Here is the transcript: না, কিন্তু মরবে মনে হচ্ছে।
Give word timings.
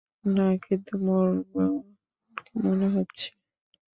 না, 0.25 0.47
কিন্তু 0.65 0.93
মরবে 1.05 1.63
মনে 2.61 2.87
হচ্ছে। 2.95 3.27